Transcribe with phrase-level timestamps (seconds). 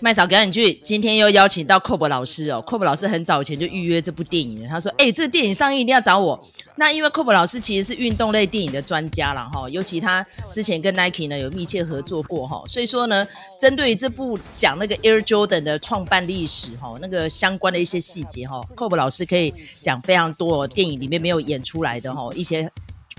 [0.00, 0.74] 麦嫂，赶紧去！
[0.82, 4.68] 今天又邀请到 Cob 老师哦，Cob 老师很早以前就预约这部电影了。
[4.68, 13.24] 他说：“哎、欸，这电影上映一定要找我。”那因为 Cob 老师其实是运动类电影的专家了哈，尤其他之前跟 Nike 呢有密切合作过哈，所以说呢，
[13.60, 22.68] 针对于这部讲那个 Air Jordan 的创办历史哈，那个相关的一些细节哈，Cob 老师可以讲非常多电影里面没有演出来的哈一些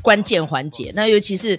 [0.02, 0.92] 关键环节。
[0.94, 1.58] 那尤其是。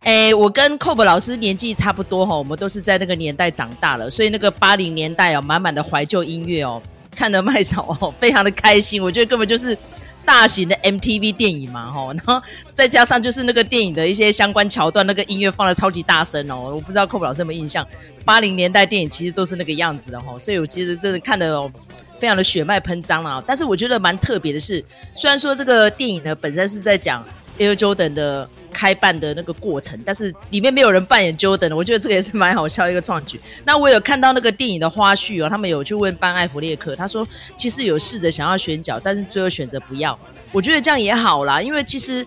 [0.00, 6.80] 哎，我跟 Cob 老师年纪差不多哈，我们都是在那个年代长大了，所以那个八零年代哦，满满的怀旧音乐哦，
[7.14, 9.02] 看得麦嫂哦，非常的开心。
[9.02, 9.76] 我觉得根本就是
[10.24, 16.72] 大型的 MTV 电影嘛哈，然后再加上就是那个电影的一些相关桥段，那个音乐放得超级大声哦。
[16.74, 17.86] 我不知道 Cob 老师有没有印象，
[18.24, 21.70] 八零年代电影其实都是那个样子的哈，所以我其实真的看得哦，
[22.18, 23.44] 非常的血脉喷张啊。
[23.46, 24.82] 但是我觉得蛮特别的是，
[25.14, 27.22] 虽然说这个电影呢本身是在讲
[27.58, 28.48] Air Jordan 的。
[28.80, 33.38] 开办的那个过程，但是里面没有人扮演 Jordan，我觉得这个也是蛮好笑的一个创举。
[33.66, 40.18] 那我有看到那个电影的花絮哦，他们有去问班艾弗列克，他说其实有试着想要选角，但是最后选择不要。
[40.50, 42.26] 我觉得这样也好啦，因为其实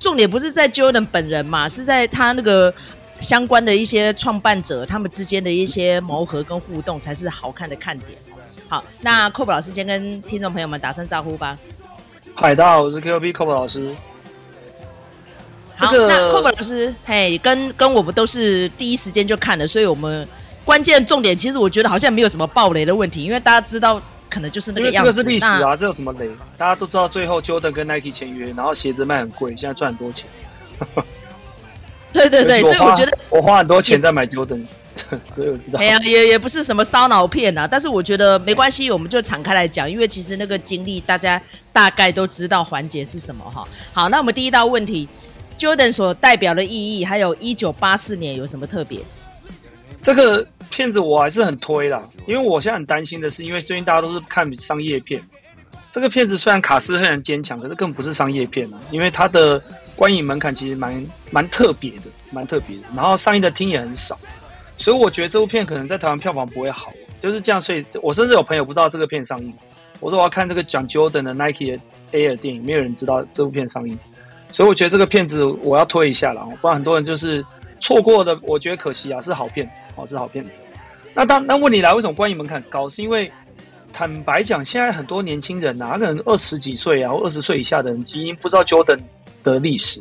[0.00, 2.72] 重点不是在 Jordan 本人嘛，是在他那个
[3.20, 8.18] 相关的一些创办者他们之间的一些磨合跟互动才是好看的看点。
[8.66, 11.58] 好，那 Cob 老师先跟听众朋友们打声招呼吧。
[12.34, 13.94] 嗨，大家好，我是 KOB Cob 老师。
[15.86, 20.26] 好，这个、那 Cob 老师，嘿，跟跟我们都是第一时间就看了，所以我们
[20.64, 25.10] 关键重点其实我觉得好像没有什么暴雷的问题，因为大家知道可能就是那个样子。
[25.10, 26.28] 这个是历史啊，这有什么雷？
[26.56, 30.26] 大家都知道最后 Jordan 跟 Nike 签约，然后鞋子卖很贵，现在赚很多钱。
[32.12, 34.64] 对 对对，所以我觉得我花很多钱在买 Jordan，
[35.34, 35.80] 所以我知道。
[35.80, 41.40] 哎呀，也也不是什么烧脑片啊，但是我觉得没关系，我们就敞开来讲，因为其实那个经历大家
[41.72, 43.66] 大概都知道环节是什么哈。
[43.92, 45.08] 好，那我们第一道问题。
[45.62, 48.98] Jordan 所代表的意义，还有一九八四年有什么特别？
[50.02, 55.22] 这个片子我还是很推啦，因为我现在很担心的是，因为最近大家都是看商业片，
[55.92, 59.62] 这个片子虽然卡司非常坚强，可是更不是商业片啊，因为它的
[59.94, 62.82] 观影门槛其实蛮蛮特别的，蛮特别的。
[62.96, 64.18] 然后上映的厅也很少，
[64.76, 67.60] 所以我觉得这部片可能在台湾票房不会好，就是这样。
[67.60, 69.54] 所以我甚至有朋友不知道这个片上映，
[70.00, 71.78] 我说我要看这个讲 Jordan 的 Nike 的
[72.10, 73.96] Air 电影，没有人知道这部片上映。
[74.52, 77.44] 所以我觉得这个片子我要推一下了，不然很多人就是
[77.80, 80.50] 错过的，我觉得可惜啊，是好片，哦，是好片子。
[81.14, 82.88] 那当那问你来，为什么观影门槛高？
[82.88, 83.30] 是因为
[83.92, 88.98] 坦白讲，现在很多年轻人啊，可能二十几岁啊，或二十岁以下的人，基因不知道 Jordan
[89.42, 90.00] 的历史。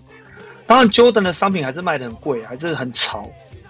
[0.68, 3.29] 当然，Jordan 的商品还是卖得很贵，还是很潮。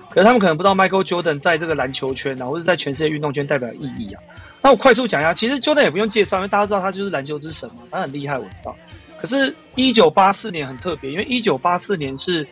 [0.09, 4.21] 可是他们可能不知道 Michael Jordan 在这个篮球圈啊，或者在全世界运动圈代表的意义啊。
[4.61, 8.75] 那我快速讲一下，其实 Jordan 也不用介绍，因为大家知道他就是篮球之神嘛，他很厉害，我知道。
[9.21, 12.43] 可是，一九八四年很特别，因为一九八四年是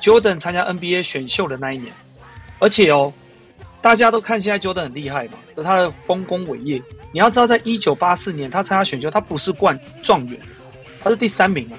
[0.00, 1.92] Jordan 参加 NBA 选秀的那一年，
[2.58, 3.12] 而且哦，
[3.82, 6.82] 大家都看现在 Jordan 很厉害嘛，是他的丰功伟业。
[7.12, 10.40] 你要知道，在一九八四年他参加选秀，他不是冠状元，
[11.02, 11.76] 他是第三名啊，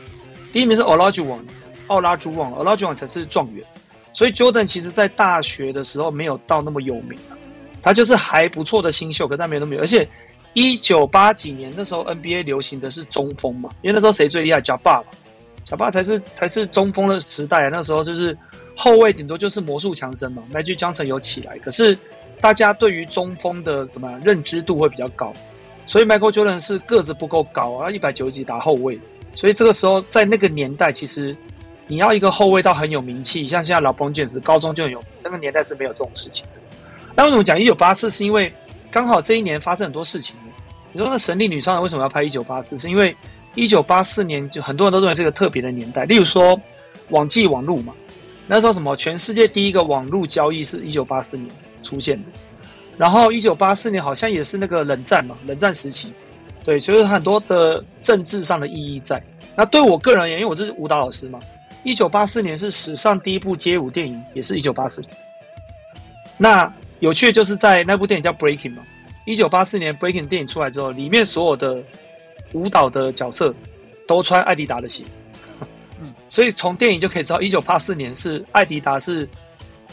[0.54, 1.40] 第一名是 Olajuwon，
[1.88, 3.66] 奥拉朱旺，Olajuwon 才是状元。
[4.14, 7.34] 所以 Jordan 其实在大学的时候没有到那么有名啊，
[7.82, 10.08] 他就是还不错的新秀，可是他没有那么有，而且。
[10.56, 14.60] 一九八几年那时候 NBA 流行的是中锋嘛，因为那时候谁最厉害？
[14.60, 15.06] 贾巴嘛，
[15.66, 17.70] 贾巴才是才是中锋的时代啊。
[17.70, 18.36] 那时候就是
[18.76, 21.98] 后卫顶多就是魔术强森嘛，Magic Johnson 有起来，可是
[22.40, 25.34] 大家对于中锋的怎么认知度会比较高，
[25.88, 28.98] 所以 Michael Jordan 是个子不够高啊，一百九十几打后卫，
[29.36, 31.36] 所以这个时候在那个年代，其实
[31.88, 36.62] 你要一个后卫到很有名气，像现在老彭爵士高中就很有，那个年代是没有这种事情的。
[37.14, 38.10] 那为什么讲一九八四？
[38.10, 38.54] 是因为
[38.96, 40.38] 刚好这一年发生很多事情。
[40.94, 42.78] 你说那神力女超人为什么要拍一九八四？
[42.78, 43.14] 是因为
[43.54, 46.06] 一九八四年就很多人都认为是一个特别的年代。
[46.06, 46.58] 例如说，
[47.10, 47.94] 网际网路嘛，
[48.48, 51.46] 那时候什么全世界第一个网路交易是一九八四年
[51.84, 52.24] 出现的。
[52.98, 56.14] 然后一九八四年好像也是那个冷战嘛，冷战时期，
[56.64, 59.22] 对，所以很多的政治上的意义在。
[59.58, 61.38] 那对我个人而言，因为我这是舞蹈老师嘛，
[61.84, 65.12] 一九八四年是史上第一部街舞电影，也是一九八四年。
[66.38, 68.82] 那有趣的就是在那部电影叫《Breaking》嘛。
[69.26, 71.84] 一九八四年 Breaking 电影出来之后，里面所有的
[72.54, 73.54] 舞蹈的角色
[74.08, 75.04] 都穿艾迪达的鞋，
[76.30, 79.28] 所以从电影就可以知道，一九八四年是艾迪达是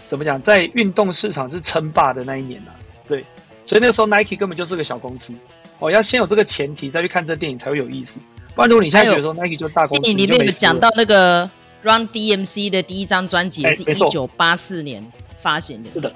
[0.06, 2.76] 怎么讲，在运动市场是称霸的那一年啊。
[3.08, 3.24] 对，
[3.64, 5.32] 所以那个时候 Nike 根本就是个小公司。
[5.78, 8.18] 哦，要先有这个前提再去看这电影才会有意思。
[8.54, 11.50] 不然如果你现在觉得说 Nike 就是大公司，电影里面有讲到那个
[11.82, 15.02] Run DMC 的第一张专辑是一九八四年
[15.38, 16.12] 发行的，是的。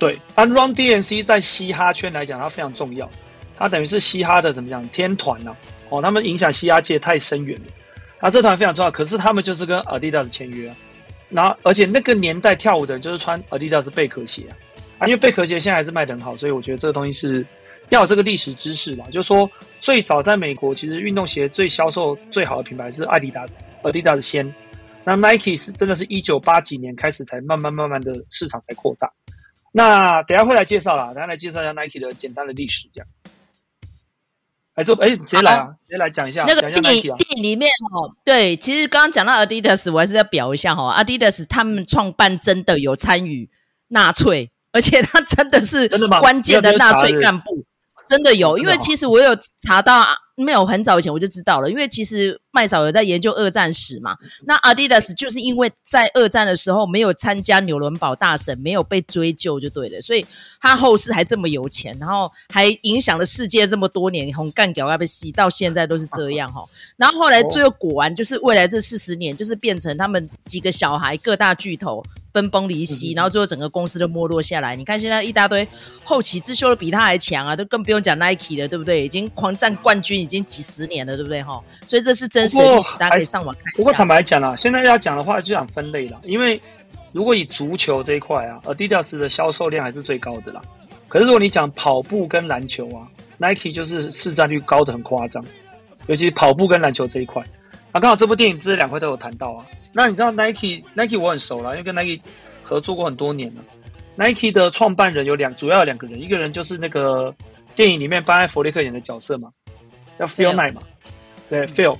[0.00, 3.08] 对，但 Run DMC 在嘻哈圈来讲，它非常重要，
[3.56, 5.56] 它等于是嘻哈的怎么讲天团呐、啊？
[5.90, 7.66] 哦，他们影响嘻哈界太深远了。
[8.18, 10.76] 啊，这团非常重要，可是他们就是跟 Adidas 签约啊。
[11.28, 14.46] 然后，而且那个年代跳舞的人就是穿 Adidas 贝壳鞋
[14.98, 15.06] 啊。
[15.06, 17.46] 因为贝壳鞋现在还是卖得很好，所以我觉得这个东西是
[17.90, 19.04] 要有这个历史知识啦。
[19.12, 19.50] 就是说，
[19.82, 24.54] 最早在美国，其实运动鞋最销售最好的品牌是阿迪达斯，阿迪达斯先。
[25.04, 29.10] 那 Nike 是真的是一九八几年开始才慢慢慢慢的市场才扩大。
[29.72, 33.08] 那等下会来介绍啦，等下来介绍一下 Nike 的简单的历史，这样。
[34.74, 43.50] 哎，这哎，直接来啊，直接来讲一下那个电影、啊、电影里面哦，对，其实刚刚讲到 Adidas，我还是要表一下哈，Adidas 他们创办真的有参与
[43.88, 45.88] 纳粹，而且他真的是
[46.20, 47.64] 关键的纳粹干部，
[48.06, 50.06] 真的有，因为其实我有查到。
[50.36, 54.16] 没有很早以前我就知道了，因为其实麦嫂有在研究二战史嘛。
[54.44, 60.24] 那 Adidas 就是因为在二战的时候没有参加纽伦堡大审，没有被追究就对了，所以
[60.60, 66.64] 他后世还这么有钱，然后还影响了世界这么多年，红干屌要被吸到现在都是这样哈。
[66.96, 74.76] 然后后来最后果然就是未来这四十年就是变成他们几个小孩各大巨头分崩离析，然后最后整个公司都没落下来。
[74.76, 75.66] 你看现在一大堆
[76.04, 79.04] 后起之秀的比他还强啊，都更不用讲 Nike 了，对不对？
[79.04, 80.20] 已经狂战冠军。
[80.20, 81.58] 已经几十年了，对不对哈？
[81.86, 83.76] 所以这是真实的历史，大家可以上网看一下。
[83.76, 86.60] 不过坦白讲啦，现在要讲的话就讲分类了，因为
[87.12, 90.60] 如果以足球这一块啊，Adidas 的销售量还是最高的啦。
[91.08, 93.06] 可是如果你讲跑步跟篮球啊
[93.38, 95.44] ，Nike 就是市占率高的很夸张，
[96.06, 97.42] 尤其跑步跟篮球这一块。
[97.92, 99.66] 啊刚好这部电影这两块都有谈到啊。
[99.92, 102.22] 那你知道 Nike，Nike 我很熟了，因为跟 Nike
[102.62, 103.62] 合作过很多年了。
[104.14, 107.34] Nike 的创办人有两，主要有两个人，一个人就是那个
[107.74, 109.50] 电影里面班艾弗利克演的角色嘛。
[110.18, 110.82] 叫 Phil Knight 嘛，
[111.48, 111.96] 对 Phil。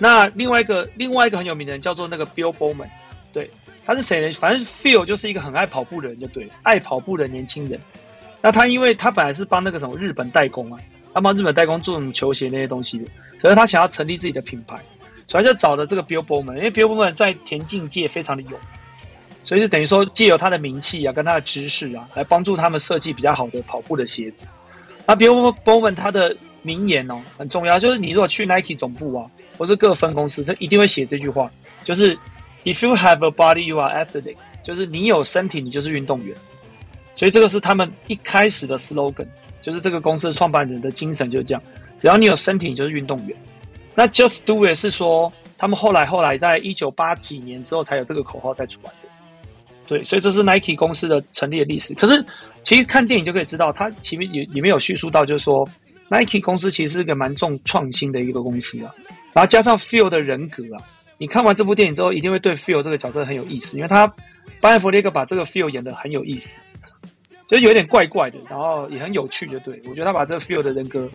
[0.00, 2.86] 那另外一个另外一个很有名的人叫做那个 Bill Bowman，
[3.32, 3.50] 对，
[3.84, 4.32] 他是谁呢？
[4.38, 7.80] 反正 Phil 就是一个很爱跑步的人，就对，爱跑步的年轻人。
[8.40, 10.78] 那他因为他本来是帮那个什么日本代工啊，
[11.12, 13.06] 他帮日本代工做什么球鞋那些东西的，
[13.42, 14.78] 可是他想要成立自己的品牌，
[15.26, 18.56] 所以就找了这个 Bill Bowman，因为 Bill Bowman 在田径界非常的有，
[19.42, 24.46] 所以就等于说借由他的名气啊，跟他的知识啊，来帮助他们设计比较好的跑步的鞋子。
[25.04, 26.36] 那 Bill Bowman 他的。
[26.62, 29.24] 名言哦，很重要，就是你如果去 Nike 总部啊，
[29.58, 31.50] 或是各分公司，他一定会写这句话，
[31.84, 32.16] 就是
[32.64, 36.34] If you have a body, you are athletic，就是你有身体，你就是运动员。
[37.14, 39.26] 所以这个是他们一开始的 slogan，
[39.60, 41.62] 就是这个公司的创办人的精神就是这样，
[41.98, 43.36] 只要你有身体，你就是运动员。
[43.94, 49.08] 那 Just Do It 是说，他们后来后来在一九八几年之后才有这个口号再出来的。
[49.88, 51.92] 对，所以这是 Nike 公司的成立的历史。
[51.94, 52.24] 可是
[52.62, 55.68] 其实看电影就可以知道，它前面也里面有叙述到，就是说。
[56.10, 58.90] Nike 公司其实是一个蛮重创新的一个公司啊，
[59.34, 60.82] 然后加上 Phil 的人格啊，
[61.18, 64.06] 你看完这部电影之后，一定会对 Phil 这个角色很有意思，因为他
[64.60, 66.58] 班艾佛列克把这个 Phil 演的很有意思，
[67.46, 71.08] 就有点怪怪的，然后也很有趣，就对，我觉得他把这个 Phil 的人格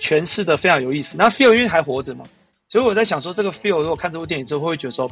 [0.00, 1.16] 诠释的非常有意思。
[1.18, 2.24] 那 Phil 因为还活着嘛，
[2.68, 5.10] 所以我在想说，这个 Phil 如果看这部电影之后，会不会觉得说，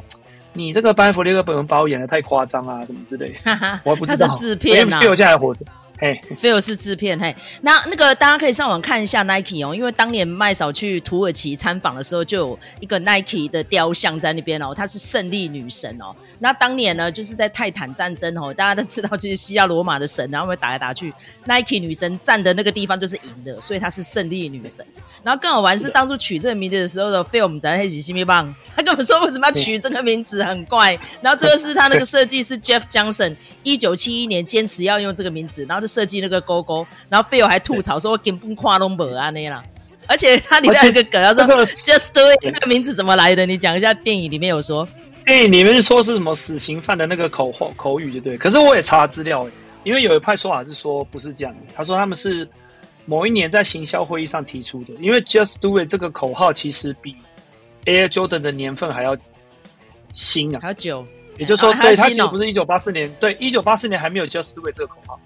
[0.53, 3.39] 你这个班艾佛列克本人把我演的太夸张啊，什么之类的，
[3.83, 5.65] 我还不知道，他是制片啊，因为 Phil 现在还活着。
[5.97, 16.13] 嘿，Phil 是制片嘿，那那个大家可以上网看一下 Nike 哦，因为当年麦嫂去土耳其参访的时候，就有一个 Nike 的雕像在那边哦，她是胜利女神哦。
[16.39, 21.13] 那当年呢，就是在泰坦战争哦，大家都知道，就是西亚罗马的神，然后会打来打去
[21.45, 24.85] ，Nike 女神站的那个地方就是赢的，所以她是胜利女神。
[25.23, 30.99] 然后更好玩是当初取这个名字的时候的 Phil，我们在一起新面棒，他跟我们说为什么要取这个名字很怪。
[31.21, 33.33] 然后这个是他那个设计师 Jeff Johnson，
[33.63, 36.85] 一九七一年坚持要用这个名字，然后就设计那个勾勾。
[37.09, 39.63] 然后 Phil 还吐槽说：“我根本跨都没啊那啦。”
[40.07, 43.45] 而且它里面有一个梗，他说：“Just Do It。”这个名字怎么来的？
[43.45, 43.93] 你讲一下。
[43.93, 44.87] 电影里面有说，
[45.23, 48.37] 电影里面说是什么死刑犯的那个口话口语，就对。
[48.37, 49.47] 可是我也查资料，
[49.83, 51.73] 因为有一派说法是说不是这样的。
[51.75, 52.47] 他说他们是
[53.05, 57.15] 某一年在行销会议上提出的，因为 “Just Do It” 这个口号其实比
[57.85, 59.17] Air Jordan 的年份还要
[60.13, 61.05] 新啊，还要久。
[61.37, 65.19] 也就是说，对，他其实不是一九八四年，对，一九八四年还没有 “Just Do It” 这个口号，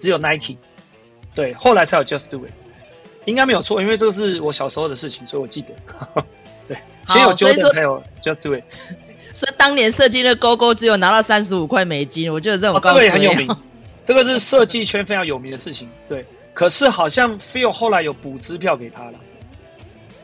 [0.00, 0.56] 只有 Nike。
[1.34, 2.50] 对，后来才有 Just Do It，
[3.26, 5.68] 应该没有错，因为这个是我小时候的事情，所以我记得。
[6.66, 6.76] 对，
[7.08, 8.64] 先有 Jordan 才有 Just Do It。
[9.34, 13.54] 所以当年设计的勾勾只有拿到三十五块美金，我觉得这种、哦、这个也很有名，
[14.02, 15.86] 这个是设计圈非常有名的事情。
[16.08, 16.24] 对，
[16.54, 19.14] 可是好像 Phil 后来有补支票给他了。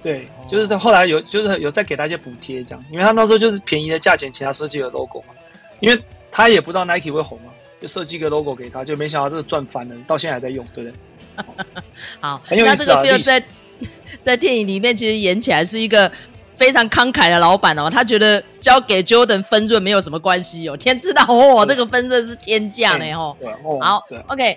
[0.02, 5.34] 对，就是他后来有，就是有再给他一些补贴，这样，因为他那时候就是便宜的价钱其他设计的 logo 嘛，
[5.80, 7.52] 因为他也不知道 Nike 会红嘛。
[7.82, 11.44] 就设计个 logo 给他，就没想到这个赚翻了，到现在还在用，对不对？
[12.20, 13.44] 好，那这个 feel 在
[14.22, 16.10] 在电影里面其实演起来是一个
[16.54, 23.36] 非常慷慨的老板哦，他觉得交给 Jordan 分润没有什么关系哦，天知道哦，那个分润是天价呢哦。
[23.80, 24.56] 好，OK，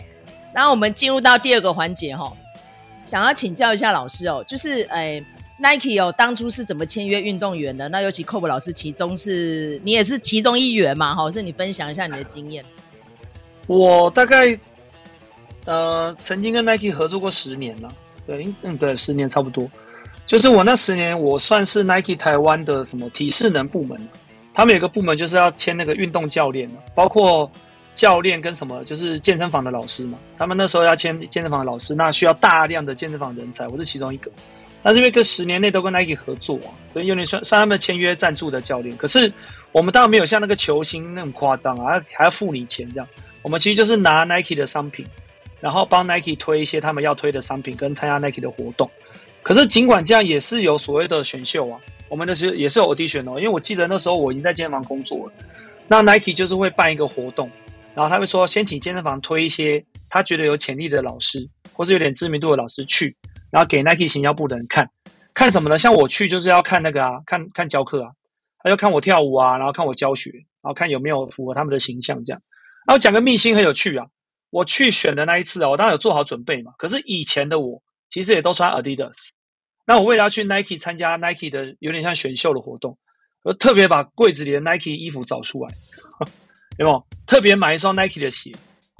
[0.53, 2.31] 然后我们进入到第二个环节哈，
[3.07, 5.23] 想要请教一下老师哦，就是哎。
[5.57, 7.87] Nike 哦，当初是怎么签约运动员的？
[7.87, 11.15] 那尤其 Kobe 老师，其中是你也是其中一员嘛？
[11.15, 12.61] 哈，是你分享一下你的经验。
[13.67, 14.57] 我大概
[15.65, 17.93] 呃曾经跟 Nike 合作过十年了，
[18.27, 19.69] 对，嗯对，十年差不多。
[20.27, 23.99] 就是我那十年，我算是 Nike 台湾的什么体适能部门，
[24.53, 27.49] 他们有个部门就是要签那个运动教练嘛，包括
[27.93, 34.31] 教练跟什么就是健身房的老师嘛，他们那时候要签健身房的老师，那需要大量的健身房人才，我是其中一个。
[34.85, 38.95] 但是因为跟十年内都跟 Nike 合作啊，所以有点算算他们签约赞助的教练。
[38.97, 39.33] 可是
[39.71, 43.07] 我们当然没有像那个球星那么夸张啊，还要付你钱这样。
[43.41, 45.03] 我们其实就是拿 Nike 的商品，
[45.59, 48.87] 然后帮 Nike 推一些他们要推的商品，跟参加 Nike 的活动。
[49.41, 51.79] 可是尽管这样，也是有所谓的选秀啊。
[52.07, 55.33] 我们的是也是有 audition 哦，因为我记得那时候我已经在健身房工作了。
[55.87, 57.49] 那 Nike 就是会办一个活动，
[57.95, 63.15] 然后他会说先请健身房推一些他觉得有潜力的老师，或是有点知名度的老师去，
[63.55, 64.89] 然后给 Nike 行销部的人看。
[65.33, 65.79] 看什么呢？
[65.79, 68.11] 像我去就是要看那个啊，看看教课啊，
[68.59, 70.29] 他就看我跳舞啊，然后看我教学，
[70.61, 72.41] 然后看有没有符合他们的形象这样。
[72.85, 74.05] 然后讲个秘辛很有趣啊，
[74.49, 76.73] 我去选的那一次啊，我当然有做好准备嘛。
[76.77, 79.13] 可是以前的我其实也都穿 Adidas。
[79.85, 82.97] 那我为了要去 Nike 参加 Nike 的有点像选秀的活动，
[83.43, 85.73] 我特别把柜子里的 Nike 衣服找出来，
[86.79, 87.05] 有没有？
[87.25, 88.51] 特别买一双 Nike 的鞋，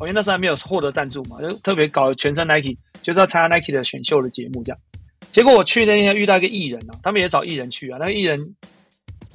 [0.01, 4.79] 因为那时候还没有获得赞助嘛，就特别搞全身 Nike，就是要参加 Nike 的选秀的节目这样。
[5.31, 8.39] 结果我去那天遇到一个艺人啊，他们也找艺人去啊，那个艺人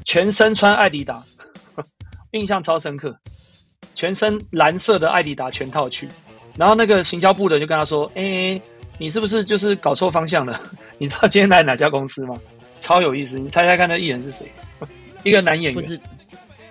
[0.04, 1.22] 全身穿艾迪达，
[2.32, 3.18] 印象超深刻，
[3.94, 6.08] 全身蓝色的艾迪达全套去，
[6.56, 8.62] 然后那个行销部的就跟他说，哎、欸。
[9.02, 10.60] 你是不是就是搞错方向了？
[10.98, 12.38] 你知道今天来哪家公司吗？
[12.80, 14.46] 超有意思，你猜猜看，那艺人是谁？
[15.24, 15.98] 一个男演员，不是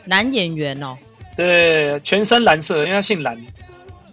[0.06, 0.96] 男演员哦。
[1.36, 3.36] 对，全身蓝色，因为他姓蓝。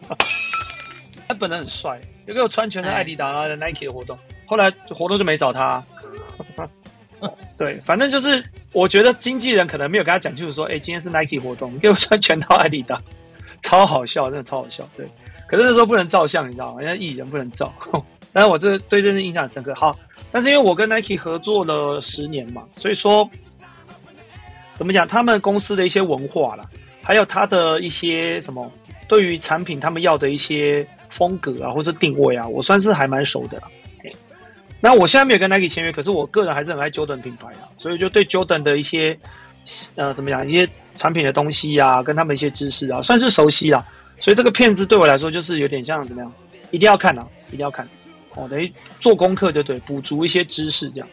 [1.28, 5.82] 他本人很帅，有给我穿全身艾迪达的 Nike 的活动，后来活动就没找他。
[7.58, 13.00] 对，反正就是我觉得经纪人可能没有跟他讲清楚，说，哎，今天是 Nike 活动，你给我穿全套艾迪达，
[13.62, 15.06] 超好笑，真的超好笑，对。
[15.48, 16.82] 可是那时候不能照相，你知道吗？
[16.82, 17.72] 因为艺人不能照。
[18.32, 19.74] 但是我这对这件事印象很深刻。
[19.74, 19.98] 好，
[20.30, 23.26] 但是因为我跟 Nike 合作了十年嘛，所以说
[24.76, 25.08] 怎么讲？
[25.08, 26.68] 他们公司的一些文化啦，
[27.02, 28.70] 还有他的一些什么，
[29.08, 33.62] 对于产品他们要的一些风格啊，或是定位啊，我算是还蛮熟的。
[34.78, 39.18] 那我现在没有跟 Nike 签约，可是我个人还是很爱 Jordan 品牌啊，所以就对 Jordan 的一些
[39.96, 43.84] 呃怎么讲，一些产品的东西啊，跟他们一些知识啊，算是熟悉啦。
[44.20, 46.32] 所以这个片子对我来说就是有点像怎么样，
[46.70, 47.88] 一定要看啊，一定要看，
[48.34, 48.70] 哦，等于
[49.00, 49.78] 做功课，对不对？
[49.80, 51.08] 补足一些知识这样。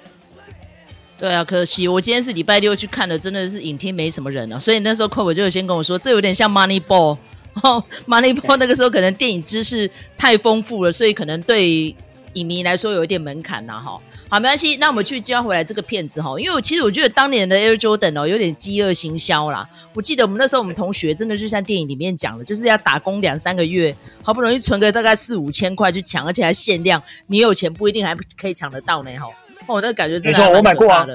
[1.18, 4.60] 对啊，可惜我今天是礼拜六去看的，真的是影厅没什么人啊。
[4.60, 7.18] 所以那时候 c o b 就先跟我说，这有点像 Moneyball，
[7.62, 11.96] 哦，Moneyball 那个时候可能电影知识太丰富了，所以可能对
[12.34, 14.00] 影迷来说有一点门槛呐，哈。
[14.30, 19.64] 好，没关系，那我们去交回来这个片子哈，因为我其实我觉得当年的 Air Jordan 哦，有点饥饿行销啦。
[19.94, 29.28] 我记得我们那时候我们同学真的就像电影里面讲的，就是要打工两三个月，好不容易存个大概四五千块去抢，而且还限量，你有钱不一定还可以抢得到呢哈。
[29.68, 31.08] 哦，那个感觉真的没错，我买过啊，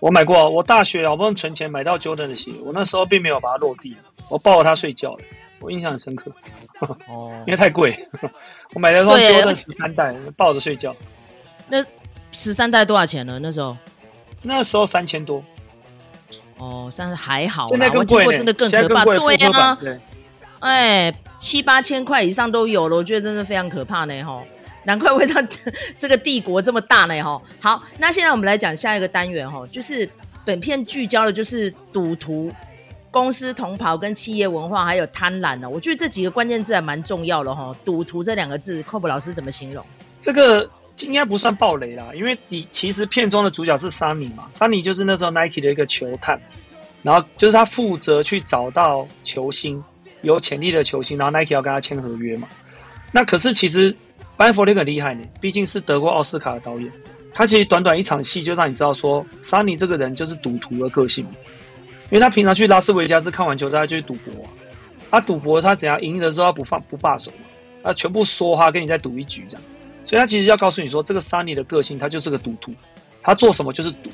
[0.00, 3.96] 我买过啊，我大学好不容易存钱买到 Jordan 的鞋，我那时候并没有把它落地，
[4.28, 5.16] 我抱着它睡觉，
[5.60, 6.30] 我印象很深刻。
[7.08, 8.08] 哦， 因为太贵，
[8.74, 10.94] 我买了双 Jordan 十三代，抱着睡觉。
[11.68, 11.84] 那。
[12.30, 13.38] 十三代多少钱呢？
[13.40, 13.74] 那时候，
[14.42, 15.42] 那时候三千多。
[16.58, 17.66] 哦，算是还好。
[17.68, 19.02] 现在更贵，我听过真的更可怕。
[19.02, 19.78] 对呀，
[20.60, 24.44] 哎，七八千块以上都有了，我觉得真的非常可怕呢，哈。
[24.84, 25.58] 难怪会让这
[25.98, 27.40] 这个帝国这么大呢，哈。
[27.60, 30.06] 好，那现在我们来讲下一个单元，哈，就是
[30.44, 32.52] 本片聚焦的就是赌徒、
[33.10, 35.68] 公司同袍跟企业文化，还有贪婪呢。
[35.68, 37.74] 我觉得这几个关键字还蛮重要的，哈。
[37.84, 39.84] 赌徒这两个字，Kobe 老师怎么形容？
[40.20, 40.68] 这个。
[41.02, 46.36] 应该不算暴雷啦，因为你其实片中的主角是 Sunny 嘛，Sunny 就是那时候 Nike 的一个球探，
[47.04, 49.80] 然后就是他负责去找到球星，
[50.22, 52.48] 有潜力的球星，然后 Nike 要跟他签合约嘛。
[53.12, 53.94] 那可是其实
[54.36, 56.90] 班佛列克很厉害呢，毕竟是得过奥斯卡的导演，
[57.32, 61.24] 他其实短短一场戏就让你知道说 Sunny 这个人就是赌徒的个性，
[62.10, 64.50] 因为他平常去拉斯维加斯看完球赛就去赌博啊，
[65.10, 67.46] 他赌博他怎样赢的时候他不放不罢手嘛，
[67.82, 69.62] 他全部梭哈跟你再赌一局这样。
[70.04, 72.72] 所以他其实要告诉你说，这个 Sunny 的个性，他就是个赌徒，
[73.22, 74.08] 他做什么就是赌，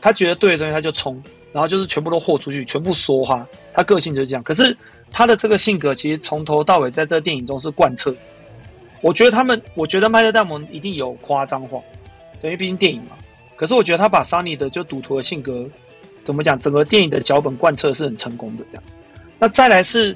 [0.00, 1.22] 他觉得对的东西他就冲，
[1.52, 4.42] 然后就是全部都豁出去，全部梭哈，他个性就是这样。
[4.42, 4.74] 可是
[5.10, 8.14] 他的这个性格其实从头到尾在这电影中是贯彻。
[9.02, 11.78] 我觉得他们，我觉得迈特戴蒙一定有夸张化，
[12.40, 13.16] 对，因为毕竟电影嘛。
[13.54, 15.68] 可是我觉得他把 Sunny 的就赌徒的性格
[16.26, 18.82] 怎么讲，整个电影的脚本贯彻是很成功的这样。
[19.38, 20.14] 那再来是。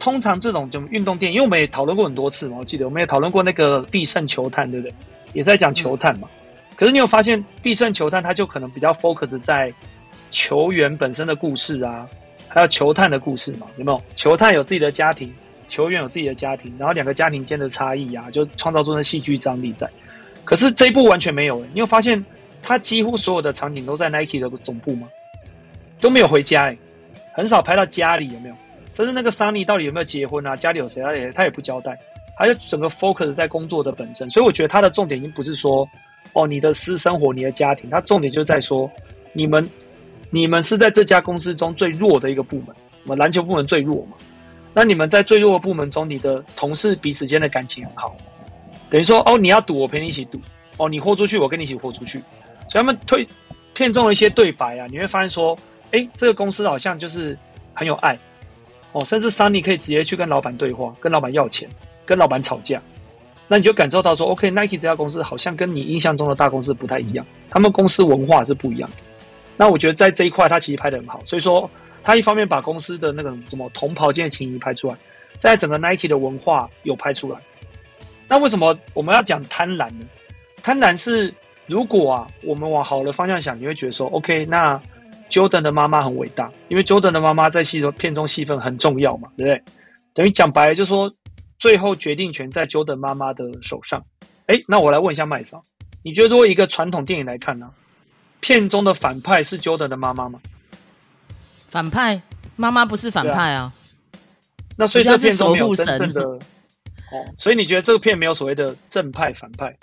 [0.00, 4.94] 通常这种就运动电影，因为我们也讨论过很多次嘛，我记得我们也讨论过那个必胜球探，对不对？
[5.32, 6.28] 也在讲球探嘛。
[6.76, 9.74] 可是你有发现，必胜球探它就可能比较 focus 在
[10.30, 12.06] 球员本身的故事啊，
[12.46, 13.66] 还有球探的故事嘛？
[13.76, 14.00] 有没有？
[14.14, 15.34] 球探有自己的家庭，
[15.68, 19.90] 球员有自己的家庭，然后两个家庭间的差异啊，就创造出的戏剧张力在。
[20.44, 22.24] 可是这一部完全没有、欸，你有发现
[22.62, 25.08] 他几乎所有的场景都在 Nike 的总部吗？
[26.00, 26.78] 都没有回家、欸，
[27.34, 28.54] 很少拍到家里有没有？
[28.94, 30.56] 甚至那个 Sunny 到底有没有结婚啊？
[30.56, 31.02] 家里有谁？
[31.02, 31.96] 他也他也不交代，
[32.36, 34.28] 他就整个 focus 在工作的本身。
[34.30, 35.88] 所以我觉得他的重点已经不是说
[36.32, 38.90] 哦你的私生活、你的家庭，他重点就在说
[39.32, 39.68] 你们
[40.30, 42.74] 你们是在这家公司中最弱的一个部门，
[43.04, 44.16] 我们篮球部门最弱嘛。
[44.74, 48.16] 那你们在最弱的部门中，你的同事彼此间的感情很好。
[48.90, 50.38] 等于说，哦，你要赌，我陪你一起赌；
[50.76, 52.18] 哦，你豁出去，我跟你一起豁出去。
[52.68, 53.26] 所以他们推
[53.74, 55.56] 片中的一些对白啊，你会发现说，
[55.92, 57.36] 哎，这个公司好像就是
[57.74, 58.18] 很有爱
[58.92, 61.68] 哦，甚至 Sunny 可以直接去跟老板对话，跟老板要钱，
[62.04, 62.80] 跟老板吵架。
[63.46, 68.96] 那你就感受到说，OK，Nike 这家公司好像跟你印象中的大公司不太一样，他们公司文化是不一样的。
[69.56, 71.20] 那我觉得在这一块，他其实拍得很好。
[71.24, 71.68] 所以说，
[72.04, 74.94] 他一方面把公司的那个什么同袍间的情谊拍出来，
[75.38, 77.38] 在整个 Nike 的文化有拍出来。
[78.28, 80.06] 那为什么我们要讲贪婪呢？
[80.62, 81.32] 贪婪是
[81.66, 84.80] 如果啊，我们往好的方向想，你会觉得说，OK，那
[85.30, 89.62] Jordan 的妈妈很伟大，因为 Jordan 的妈妈在戏中片中戏份很重要嘛，对不对？
[90.14, 91.10] 等于讲白了，就是说
[91.58, 94.04] 最后决定权在 Jordan 妈妈的手上。
[94.46, 95.60] 哎，那我来问一下麦嫂，
[96.02, 97.70] 你觉得如果一个传统电影来看呢，
[98.40, 100.40] 片中的反派是 Jordan 的妈妈吗？
[101.68, 102.20] 反派
[102.56, 103.72] 妈妈不是反派啊，啊
[104.76, 106.22] 那所以这片中没有真正的。
[106.22, 109.76] 哦，所以你觉得这个片没有所谓的正派反派？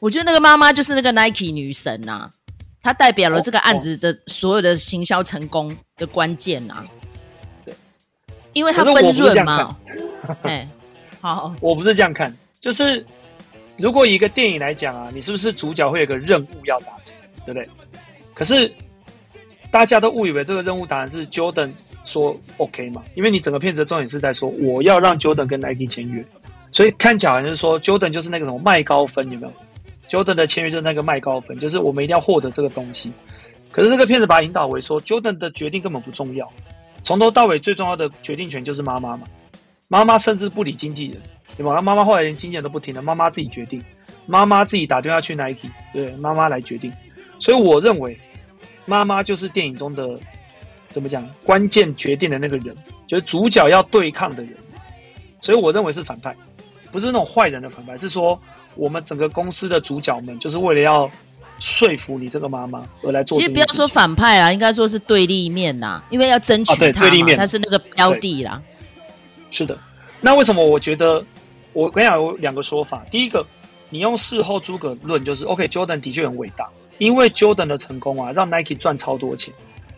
[0.00, 2.30] 我觉得那个妈妈就是那个 Nike 女神呐、啊，
[2.82, 6.84] 她代表了这个案子的所有的行销成功的关键呐、啊。
[7.64, 7.74] 对，
[8.52, 9.76] 因为它分润嘛。
[10.42, 10.66] 哎，
[11.20, 13.04] 好，我不是这样看，就是
[13.76, 17.68] 如果以一个电影来讲啊，你是不是主角会有个任务要达成，对不对？
[18.34, 18.70] 可是
[19.70, 21.72] 大家都误以为这个任务答案是 Jordan。
[22.04, 23.04] 说 OK 嘛？
[23.16, 26.24] 因为你整个片子的重点是在说我要让 Jordan 跟 Nike 签约，
[26.72, 29.52] 所以看起来好像是说 Jordan 就是那个什么卖高分，有没有
[30.08, 33.12] ？Jordan 的签约就是那个卖高分，就是我们一定要获得这个东西。
[33.70, 36.50] 可是这个片子把它引导为说 Jordan 的决定根本不重要，
[37.04, 39.26] 从头到尾最重要的决定权就是妈妈嘛。
[39.88, 41.20] 妈妈甚至不理经纪人，
[41.56, 41.80] 对吧？
[41.80, 43.82] 妈妈后来连经纪人都不听了，妈妈自己决定，
[44.26, 46.92] 妈妈自己打电话去 Nike，对，妈妈来决定。
[47.38, 48.18] 所以我认为
[48.86, 50.18] 妈妈就是电影中的。
[50.90, 51.24] 怎么讲？
[51.44, 52.74] 关键决定的那个人，
[53.06, 54.56] 就是主角要对抗的人，
[55.42, 56.34] 所以我认为是反派，
[56.90, 58.40] 不是那种坏人的反派，是说
[58.78, 61.10] 我们整个公司的主角们，就是为了要
[61.58, 63.36] 说服你这个妈妈而来做。
[63.36, 68.62] 其实不要说反派啦，应该说是对立面呐，因为要争取他嘛，啊、对，对立面，他是那个标的啦。
[69.50, 69.76] 是的，
[70.20, 71.24] 那为什么我觉得
[71.72, 73.04] 我跟你讲有两个说法？
[73.10, 73.44] 第一个，
[73.90, 79.52] 你用事后诸葛论，就是 OK，Jordan 的确很伟大，因为 Jordan 的成功啊，让 Nike 赚超多钱。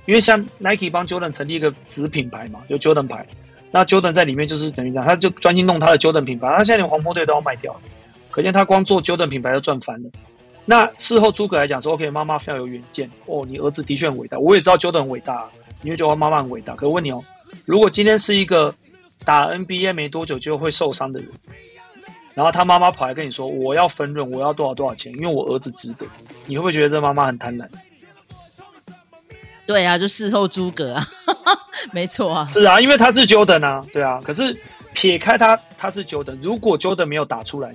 [0.06, 3.24] 因为像 Nike 帮 Jordan 成立一个子品牌嘛，有 Jordan 牌，
[3.70, 7.80] 那 Jordan 在里面就是等于讲，他就专心弄他的 Jordan 品牌，他现在连黄蜂队都要卖掉了，
[8.30, 10.10] 可见他光做 Jordan 品牌就赚翻了。
[10.64, 15.48] 那事后诸葛来讲说，OK，妈妈非常有远见哦，你儿子的确很伟大，我也知道 Jordan 很伟大，
[15.82, 16.74] 你会觉得妈妈很伟大。
[16.76, 17.22] 可我问你哦，
[17.64, 18.72] 如果今天是一个
[19.24, 21.28] 打 NBA 没多久就会受伤的人，
[22.34, 26.06] 然后他妈妈跑来跟你说，我要分润，我要多少多少钱，因为我儿子值得，
[26.46, 27.66] 你会不会觉得这妈妈很贪婪？
[29.66, 31.06] 对啊，就事后诸葛啊，
[31.90, 32.44] 没错啊。
[32.46, 34.20] 是啊，因为他是 Jordan 啊，对啊。
[34.22, 34.56] 可是
[34.94, 36.38] 撇开他，他是 Jordan。
[36.42, 37.74] 如果 Jordan 没有打出来，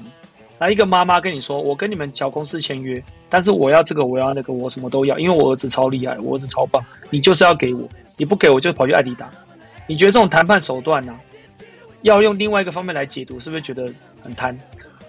[0.59, 7.87] 那一个妈妈跟你说：“我跟你们小公司签约，但是我要这个，我要那个，我什么都要，因为我儿子超厉害，我儿子超棒，你就是要给我，
[8.17, 9.29] 你不给我就跑去艾迪达。”
[9.87, 11.19] 你觉得这种谈判手段呢、啊，
[12.01, 13.87] 要用另外一个方面来解读，是不是觉得
[14.23, 14.57] 很贪？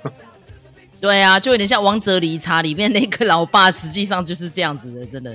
[1.00, 5.34] 对啊，就有点像《王者理查》里面那个老爸，实际上就是这样子的，真的。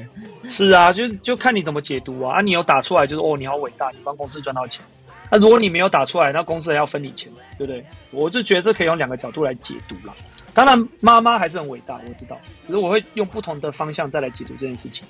[0.49, 2.37] 是啊，就就看你怎么解读啊。
[2.37, 4.83] 啊，你有打出来，就是哦，你好伟大，你帮公司赚到钱。
[5.31, 7.83] 那、啊、如果你没有打出来，那公司还要分你钱，对不对？
[8.11, 10.13] 我就觉得这可以用两个角度来解读啦。
[10.53, 12.37] 当然，妈妈还是很伟大，我知道。
[12.67, 15.05] 只是我会用不同的方向再来解读这件事情。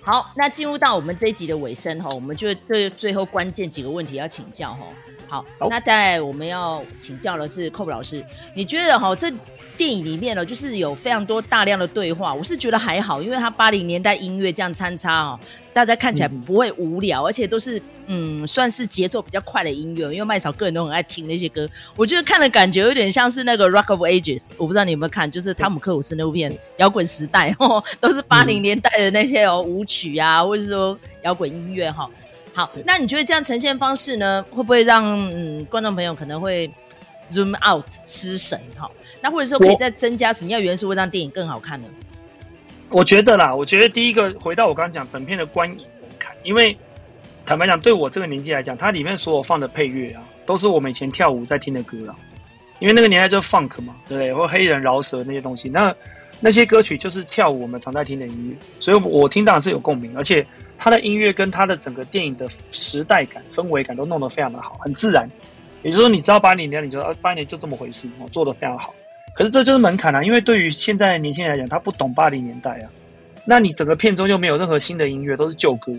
[0.00, 4.86] 好，那进入到我们这一集的尾声哈，我们就最最后关键几个问题要请教哈。
[5.28, 9.30] 好，那在我们要请教的是 Cob 老师，你觉得哈这
[9.82, 15.40] 电影里面呢，就是有非常多大量的对话，我是觉得还好，因为它八零年代音乐这样参差哦，
[15.72, 32.08] 大家看起来不会无聊，嗯、而且都是嗯算是节奏比较快的音乐，因为麦嫂个人都很爱听那些歌，我觉得看的感觉有点像是那个 Rock of Ages，我不知道你有没有看，就是汤姆克鲁斯那部片摇滚时代哦， 都是八零年代的那些哦舞曲啊，或者说摇滚音乐哈。
[32.54, 35.02] 好，那你觉得这样呈现方式呢，会不会让
[35.34, 36.70] 嗯观众朋友可能会
[37.32, 38.60] zoom out 失神？
[38.76, 38.90] 哈，
[39.20, 41.88] 那或者说可以再增加什么样元素，会让电影更好看呢？
[42.90, 46.76] 我觉得啦，我觉得第一个回到我刚刚讲本片的观影门槛，因为
[47.46, 52.14] 坦白讲，对我这个年纪来讲，它里面所有放的配乐啊，都是我们以前跳舞在听的歌啊。
[52.78, 54.34] 因为那个年代就 funk 嘛，对不对？
[54.34, 55.94] 或黑人饶舌那些东西，那
[56.40, 60.44] 那些歌曲就是跳舞我们常在听的音乐，所以我听当然是有共鸣，而且
[60.76, 65.30] 它的音乐跟它的整个电影的时代感、氛围感都弄得非常的好，很自然。
[65.82, 68.94] 也就是说，你知道八零年，你就八零年就这么回事，我，做的非常好。
[69.34, 72.90] 可是这就是门槛啊，因为对于现在的年轻人来讲，他不懂八零年代啊。
[73.44, 75.92] 那你整个片中又没有任何新的音乐，都是旧歌。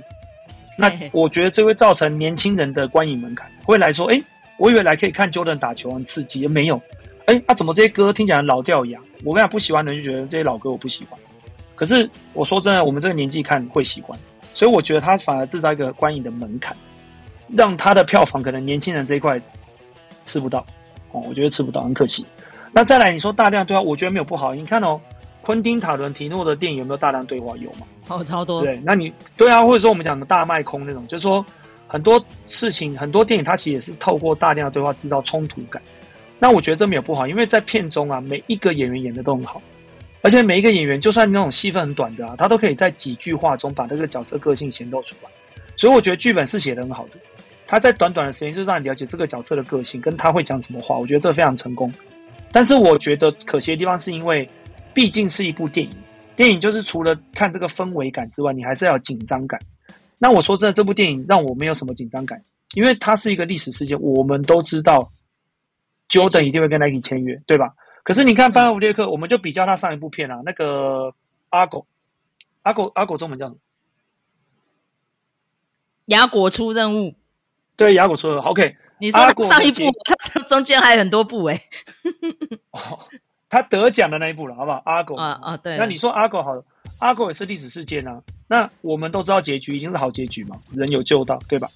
[0.78, 4.22] 那我觉得这会造成年轻人的观影门槛，会来说，哎，
[4.58, 6.82] 我以为来可以看 Jordan 打球很刺激，没有。
[7.26, 9.00] 哎，那、啊、怎么这些歌听起来老掉牙？
[9.24, 11.20] 我跟你讲，不喜欢的人就觉得这些老歌我不喜欢。
[11.76, 14.18] 可是我说真的，我们这个年纪看会喜欢，
[14.54, 16.76] 所以我觉得他反而制造一个观影的门槛，
[17.50, 19.42] 让他的票房可能年轻人这一块
[20.26, 20.66] 吃不到。
[21.12, 22.26] 哦，我觉得吃不到，很可惜。
[22.72, 24.54] 那再来，你说大量对话，我觉得没有不好。
[24.56, 25.00] 你看哦，
[25.42, 27.56] 昆汀塔伦提诺的电影有没有大量对话？
[27.58, 27.86] 有吗？
[28.08, 28.64] 哦，超多。
[28.64, 31.46] 对，那你对啊，或者说我们讲的大卖空那种，就是说
[31.88, 35.82] 很多事情，很多电影它其实也是透过大量的对话制造冲突感。
[36.40, 39.62] 那我觉得这没有不好，因为在片中啊，每一个演员演的都很好，
[40.22, 45.30] 而且每一个演员就算那种戏份很短的啊，他都可以在几句话中把这个角色个性显露出来。
[45.78, 47.18] 所以我觉得剧本是写的很好的，
[47.74, 51.92] 他在短短的时间就让你了解这个角色的个性，跟他会讲什么话，我觉得这非常成功。
[52.52, 54.48] 但是我觉得可惜的地方是因为，
[54.94, 55.98] 毕竟是一部电影，
[56.36, 59.60] 电影就是除了看这个氛围感之外，你还是要紧张感。
[60.20, 62.40] 那我说真的，这部电影让我没有什么紧张感，
[62.76, 65.10] 因为它是一个历史事件，我们都知道
[66.10, 67.74] ，Jordan 一定会跟 Nike 签约，对吧？
[68.04, 71.12] 可是你看班艾弗列克，我们就比较他上一部片啊，那个
[71.50, 71.88] 阿狗，
[72.62, 73.58] 阿狗，阿狗中文叫什么？
[76.06, 77.16] 牙果出任务。
[77.76, 78.40] 对，雅果出的。
[78.40, 78.76] OK。
[79.00, 81.62] 你说上一部，它中间还有很多部哎、欸。
[82.72, 82.98] 哦，
[83.50, 84.82] 他得奖的那一部了，好不好？
[84.86, 85.78] 阿狗啊啊，对。
[85.78, 86.64] 那你说阿狗好了，
[87.00, 88.22] 阿狗也是历史事件啊。
[88.48, 91.68] 那我们都知道结局一定是好结局嘛，人有救到，对吧？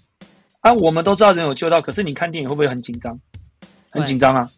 [0.62, 3.19] 啊，我们都知道人有救到，可是你看电影会不会很紧张？
[3.91, 4.49] 很紧张啊。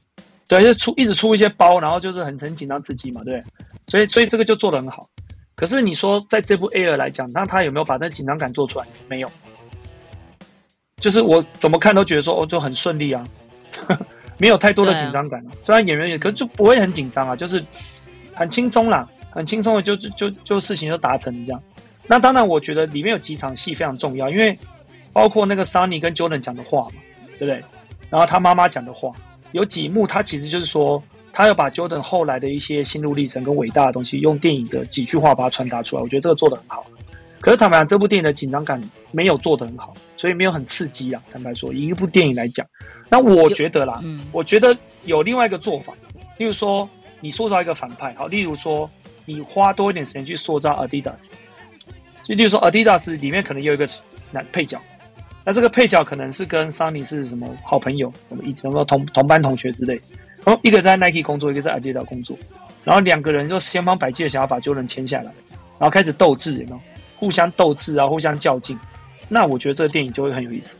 [0.47, 3.41] 对，就出一直出一些包，然后就是很很紧张刺激嘛，对？
[3.87, 5.09] 所以所以这个就做得很好。
[5.55, 8.85] 可是你说在这部 Air 来讲，那他有没有把那紧张感做出来？
[9.07, 9.31] 没有。
[10.99, 13.23] 就是我怎么看都觉得说哦，就很顺利啊，
[14.37, 15.39] 没有太多的紧张感。
[15.47, 17.63] 啊、虽然演员也，可是就不会很紧张啊，就是
[18.33, 21.61] 很轻松啦，很轻松的就就就就事情就达成这样。
[22.07, 24.57] 那当然，我觉得里面有几场戏非常重要，因为
[25.13, 26.95] 包括那个 Sunny 跟 Jordan 讲的话嘛，
[27.37, 27.63] 对不对？
[28.09, 29.11] 然后他妈妈讲的话，
[29.51, 36.01] 有几幕他其实就是说，他要把 Jordan 后来的一些心路历程跟伟大的东西，用电影的几句话把它传达出来。
[36.01, 36.83] 我觉得这个做的很好。
[37.41, 41.23] 可是坦白讲，这部电影的紧张感没有做得很好，所以没有很刺激啊。
[41.31, 42.65] 坦白说，以一部电影来讲，
[43.09, 44.75] 那我觉得啦，嗯，我觉得
[45.05, 45.93] 有另外一个做法，
[46.37, 46.87] 例如说
[47.21, 48.89] 你塑造一个反派，好，例如说
[49.25, 51.15] 你花多一点时间去塑造 Adidas，
[52.25, 53.87] 就例如说 Adidas 里面可能有一个
[54.31, 54.77] 男配角，
[55.45, 59.93] 那这个配角可能是跟 Sunny 是什么好朋友，什么一什么同同班同学之类，
[60.43, 62.37] 然后一个在 Nike 工作，一个在 Adidas 工作，
[62.83, 65.31] 然后两个人就千方百计的想要把 Jordan 签下来，
[65.79, 66.81] 然后开始斗智，有没有？
[67.19, 68.79] 互相斗智啊，互相较劲，
[69.27, 70.79] 那我觉得这个电影就会很有意思。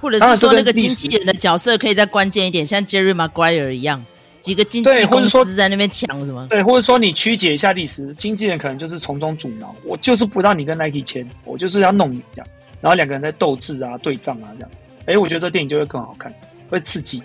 [0.00, 4.04] 或者是说，那个经纪人的角色可以再关键一点，像 Jerry Maguire 一样，
[4.40, 6.46] 几个经纪公司在那边抢什么？
[6.48, 12.46] 对，或者说你曲解一下历史，经纪人可能就是从中阻挠，我就是不让你跟 Nike 签，我就是要弄你这样，
[12.80, 14.70] 然后两个人在斗智啊、对仗啊这样。
[15.06, 16.32] 哎，我觉得这电影就会更好看，
[16.70, 17.20] 会刺激。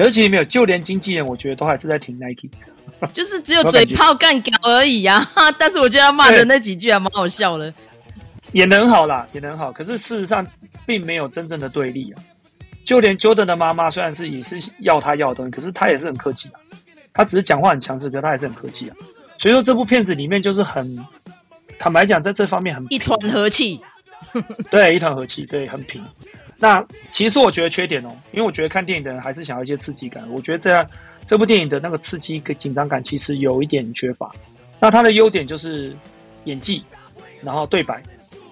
[0.00, 2.48] 可是其实没有，就连经纪人，我觉得都还是在挺 Nike。
[3.12, 5.22] 就是只有嘴炮干屌而已啊！
[5.58, 7.70] 但是我觉得他骂的那几句还蛮好笑的，
[8.52, 9.70] 演得很好啦，演得很好。
[9.70, 10.46] 可是事实上
[10.86, 12.22] 并没有真正的对立啊。
[12.82, 16.60] 就连 Jordan 的妈妈虽然是也是要他要的东西，可是他也是很客气啊。
[17.12, 18.96] 他只是讲话很强势，可是他还是很客气啊。
[19.38, 20.98] 所以说这部片子里面就是很
[21.78, 23.78] 坦白讲，在这方面很一团和气。
[24.70, 26.02] 对，一团和气，对，很平。
[26.60, 30.22] 那其实我觉得缺点哦，因为我觉得看电影的人还是想要一些刺激感。
[30.30, 30.88] 我觉得这样。
[31.26, 34.32] 这部电影的那个刺激跟紧张感其实有一点缺乏，
[34.80, 35.94] 那它的优点就是
[36.44, 36.82] 演技，
[37.40, 38.02] 然后对白，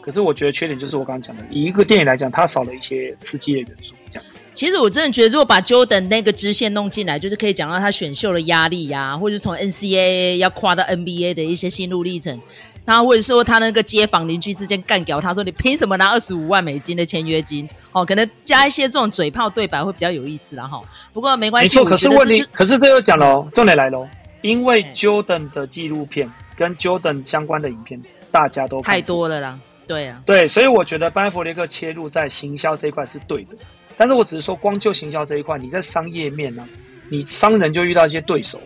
[0.00, 3.94] 可是我觉得缺点就是我刚刚讲的，以一个电影来讲，它少了一些刺激的元素。
[4.12, 12.40] 这样，其实我真的觉得，如果把 Jordan 那个支线弄进来，就是可以讲到他选秀的压力呀、或者从 NCAA 要跨到 NBA 的一些心路历程。
[12.88, 17.68] 然后或者说他那个街坊邻居之间干掉他说，你凭什么拿二十五万美金的签约金？
[17.92, 20.80] 哦，可能加一些这种嘴炮对白会比较有意思啦哈。
[21.12, 21.90] 不过没关系，没错。
[21.90, 24.08] 可是问题，可是这又讲了哦，重点来喽。
[24.40, 29.60] 因为 Jordan 的纪录片跟 Jordan 相关的影片，大家都太多了啦。
[29.86, 33.56] 对啊，对，所以我觉得班艾佛列克切入在行销这一块是对的。
[33.98, 36.68] 但是我只是说，光就行销这一块，你在商业面呢、啊，
[37.10, 38.58] 你商人就遇到一些对手，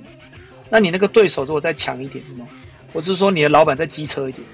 [0.70, 2.24] 那你那个对手如果再强一点，
[2.92, 4.46] 或是说你的老板再机车一点，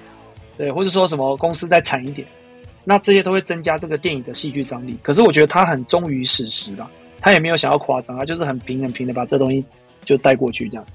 [0.56, 2.26] 对，或者说什么公司再惨一点，
[2.84, 4.96] 那这些都会增加这个电影的戏剧张力。
[5.02, 6.88] 可是我觉得他很忠于史实啦，
[7.20, 9.64] 他也没有想要夸张，他就是很平很平的把这东西
[10.04, 10.86] 就带过去这样。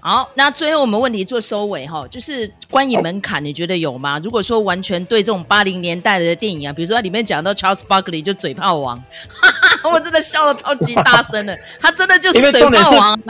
[0.00, 4.18] 好，那最后我们问题做收尾哈，就是观影门槛，你觉得有吗？
[4.20, 8.96] 如果说完全对这种八零年代的电影啊，比如说它里面讲到 Charles Barkley 就嘴炮王，
[9.28, 9.50] 哈
[9.82, 13.20] 哈，我真的笑的超级大声的，他真的就是嘴炮王。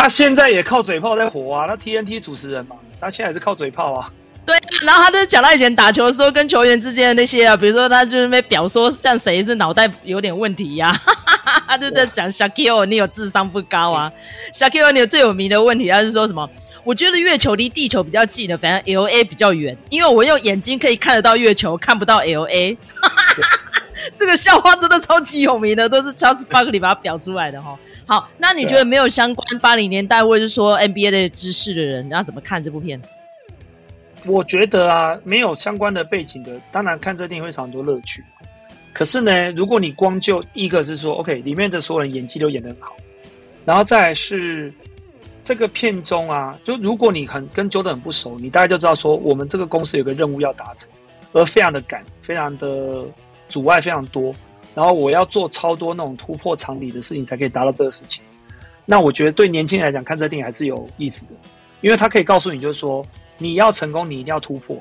[0.00, 4.10] 他现在也靠嘴炮在火啊，他 TNT 主持人嘛，他现在也是靠嘴炮啊。
[4.46, 14.10] 对，然后他就讲到以前打球的时候跟球员之间的那些啊，比如说他就是被表说像谁是脑袋有点问题呀、啊， 他就在讲 Shaquille，你有智商不高啊。
[14.54, 16.48] ？Shaquille，你有最有名的问题，他是说什么？
[16.82, 22.74] 我觉得月球离地球比较近的，反正 LA 比较远，因为我用眼睛可以看得到月球，看不到 LA。
[24.16, 27.78] 这个笑话真的超级有名的，都是 Charles Barkley 把它表出来的哈。
[28.10, 33.00] 好，那你觉得没有相关八零年代或者是说 NBA 的知识的人，你要怎么看这部片？
[34.26, 38.24] 我觉得啊，没有相关的背景的，当然看这电影会少很多乐趣。
[38.92, 42.96] 可是呢，如果你光就一个是说，OK，里面的所有人演技都演得很好，
[43.64, 44.74] 然后再是
[45.44, 50.88] 这个片中啊，就如果你很跟 Jordan 很不熟，你大概就知道说，我们这个公司有个任务要达成，
[51.32, 53.04] 而非常的赶，非常的
[53.48, 54.34] 阻碍非常多。
[54.74, 58.22] 然后我要做超多那种突破常理的事情，才可以达到这个事情。
[58.86, 61.32] 那我觉得对年轻人来讲，看这电影还是有意思的，
[61.80, 63.06] 因为他可以告诉你，就是说
[63.38, 64.76] 你要成功，你一定要突破。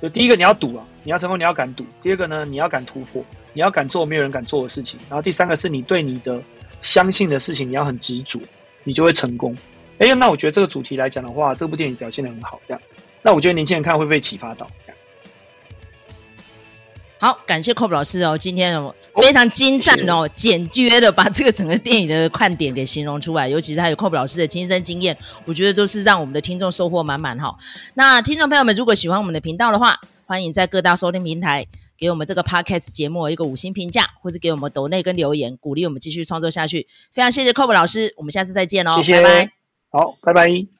[0.00, 4.98] 就第一个你要赌啊，你要成功你要敢赌；第二个呢，你要敢突破，你要敢做没有人敢做的事情。
[5.08, 6.40] 然后第三个是你对你的
[6.82, 8.40] 相信的事情，你要很执着，
[8.84, 9.56] 你就会成功。
[9.98, 12.60] 哎，那我觉得这个主题来讲的话，这部电影表现得很好。
[12.68, 12.80] 这样，
[13.22, 14.64] 那我觉得年轻人看会被启发到。
[17.20, 27.56] 好，感谢 Cob 老师哦，今天哦非常精湛哦，简约的把这个整个电影的看点给形容出来，尤其是还有 Cob 老师的亲身经验，我觉得都是让我们的听众收获满满哈。
[27.94, 31.66] 那听众朋友们，如果喜欢我们的频道的话，欢迎在各大收听平台
[31.98, 36.86] 给我们这个 Podcast 节目一个五星评价，或者给我们抖内跟留言，鼓励我们继续创作下去。
[37.10, 39.52] 非常谢谢 Cob 老师，我们下次再见哦，谢谢，拜拜。
[39.90, 40.77] 好，拜拜。